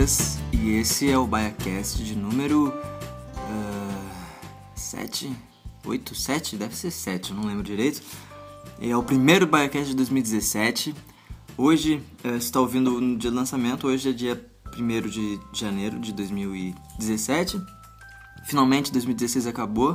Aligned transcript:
esse 0.00 1.10
é 1.10 1.18
o 1.18 1.26
BaiaCast 1.26 2.04
de 2.04 2.14
número 2.14 2.72
7, 4.74 5.30
8, 5.84 6.14
7? 6.14 6.56
Deve 6.56 6.74
ser 6.74 6.90
7, 6.90 7.30
eu 7.30 7.36
não 7.36 7.44
lembro 7.44 7.62
direito. 7.62 8.02
É 8.80 8.96
o 8.96 9.02
primeiro 9.02 9.46
BaiaCast 9.46 9.90
de 9.90 9.96
2017. 9.96 10.94
Hoje, 11.56 11.96
uh, 12.24 12.28
você 12.30 12.36
está 12.36 12.60
ouvindo 12.60 13.00
no 13.00 13.18
dia 13.18 13.30
do 13.30 13.36
lançamento, 13.36 13.86
hoje 13.86 14.10
é 14.10 14.12
dia 14.12 14.46
1 14.78 15.08
de 15.08 15.40
janeiro 15.52 15.98
de 15.98 16.12
2017. 16.12 17.60
Finalmente 18.44 18.92
2016 18.92 19.46
acabou. 19.46 19.92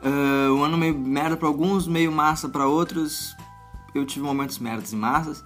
Uh, 0.00 0.54
um 0.54 0.62
ano 0.62 0.78
meio 0.78 0.96
merda 0.96 1.36
para 1.36 1.48
alguns, 1.48 1.86
meio 1.86 2.10
massa 2.10 2.48
para 2.48 2.66
outros. 2.66 3.36
Eu 3.94 4.06
tive 4.06 4.24
momentos 4.24 4.58
merdas 4.58 4.92
e 4.92 4.96
massas. 4.96 5.44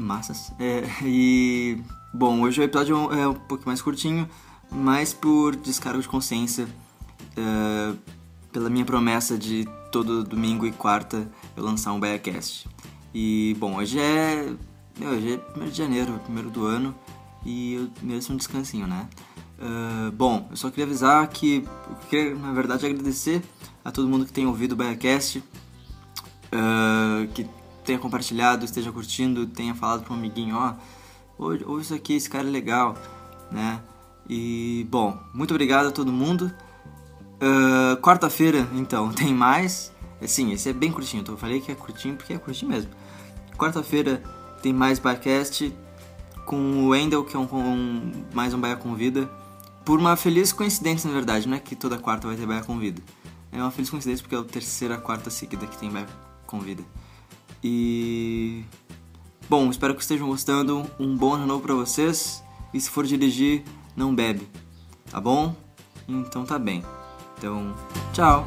Massas. 0.00 0.52
É, 0.58 0.84
e. 1.04 1.78
Bom, 2.12 2.40
hoje 2.40 2.60
o 2.60 2.64
episódio 2.64 3.12
é 3.12 3.28
um 3.28 3.34
pouco 3.34 3.64
mais 3.66 3.80
curtinho, 3.80 4.28
mas 4.70 5.14
por 5.14 5.54
descargo 5.54 6.02
de 6.02 6.08
consciência, 6.08 6.66
uh, 7.36 7.96
pela 8.52 8.68
minha 8.68 8.84
promessa 8.84 9.38
de 9.38 9.64
todo 9.92 10.24
domingo 10.24 10.66
e 10.66 10.72
quarta 10.72 11.30
eu 11.56 11.62
lançar 11.62 11.92
um 11.92 12.00
BaiaCast. 12.00 12.68
E, 13.14 13.56
bom, 13.58 13.76
hoje 13.76 13.98
é. 13.98 14.52
Hoje 15.02 15.34
é 15.34 15.58
1 15.58 15.64
de 15.68 15.78
janeiro, 15.78 16.20
primeiro 16.24 16.50
do 16.50 16.66
ano, 16.66 16.94
e 17.44 17.74
eu 17.74 17.90
mereço 18.02 18.32
um 18.32 18.36
descansinho, 18.36 18.86
né? 18.86 19.08
Uh, 19.58 20.10
bom, 20.12 20.46
eu 20.50 20.56
só 20.56 20.68
queria 20.68 20.84
avisar 20.84 21.26
que 21.28 21.64
eu 21.88 21.96
queria, 22.08 22.34
na 22.34 22.52
verdade, 22.52 22.86
agradecer 22.86 23.42
a 23.84 23.90
todo 23.90 24.08
mundo 24.08 24.26
que 24.26 24.32
tem 24.32 24.46
ouvido 24.46 24.72
o 24.72 24.76
BaiaCast, 24.76 25.38
uh, 25.38 27.26
que 27.34 27.46
tenha 27.84 27.98
compartilhado, 27.98 28.64
esteja 28.64 28.92
curtindo, 28.92 29.46
tenha 29.46 29.74
falado 29.74 30.04
para 30.04 30.12
um 30.12 30.16
amiguinho, 30.16 30.56
ó, 30.56 30.74
oh, 31.38 31.44
ouve 31.66 31.82
isso 31.82 31.94
aqui, 31.94 32.14
esse 32.14 32.28
cara 32.28 32.46
é 32.46 32.50
legal, 32.50 32.96
né? 33.50 33.80
E, 34.28 34.86
bom, 34.90 35.18
muito 35.34 35.50
obrigado 35.52 35.86
a 35.88 35.90
todo 35.90 36.12
mundo. 36.12 36.52
Uh, 37.40 37.96
Quarta-feira, 38.00 38.68
então, 38.74 39.10
tem 39.12 39.34
mais. 39.34 39.92
Sim, 40.26 40.52
esse 40.52 40.68
é 40.68 40.72
bem 40.72 40.92
curtinho, 40.92 41.22
então 41.22 41.34
eu 41.34 41.38
falei 41.38 41.60
que 41.60 41.72
é 41.72 41.74
curtinho 41.74 42.14
porque 42.14 42.34
é 42.34 42.38
curtinho 42.38 42.70
mesmo. 42.70 42.90
Quarta-feira 43.56 44.22
tem 44.62 44.72
mais 44.72 44.98
Barcast 44.98 45.74
com 46.44 46.56
o 46.56 46.88
Wendel, 46.88 47.24
que 47.24 47.34
é 47.34 47.38
um, 47.38 47.48
um, 47.52 48.12
mais 48.34 48.52
um 48.52 48.60
Baia 48.60 48.76
Convida. 48.76 49.30
Por 49.84 49.98
uma 49.98 50.16
feliz 50.16 50.52
coincidência, 50.52 51.08
na 51.08 51.14
verdade, 51.14 51.48
não 51.48 51.56
é 51.56 51.60
que 51.60 51.74
toda 51.74 51.98
quarta 51.98 52.26
vai 52.28 52.36
ter 52.36 52.46
Baia 52.46 52.62
Convida. 52.62 53.02
É 53.50 53.56
uma 53.56 53.70
feliz 53.70 53.90
coincidência 53.90 54.22
porque 54.22 54.34
é 54.34 54.38
a 54.38 54.44
terceira, 54.44 54.96
quarta 54.98 55.30
seguida 55.30 55.66
que 55.66 55.76
tem 55.78 55.90
Baia 55.90 56.06
Convida. 56.46 56.82
E. 57.62 58.64
Bom, 59.48 59.70
espero 59.70 59.94
que 59.94 60.02
estejam 60.02 60.28
gostando. 60.28 60.88
Um 60.98 61.16
bom 61.16 61.34
ano 61.34 61.46
novo 61.46 61.62
pra 61.62 61.74
vocês. 61.74 62.42
E 62.72 62.80
se 62.80 62.88
for 62.90 63.04
dirigir, 63.04 63.64
não 63.96 64.14
bebe. 64.14 64.48
Tá 65.10 65.20
bom? 65.20 65.54
Então 66.08 66.44
tá 66.44 66.58
bem. 66.58 66.84
Então, 67.36 67.74
tchau! 68.12 68.46